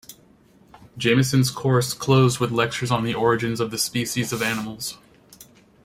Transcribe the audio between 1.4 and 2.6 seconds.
course closed with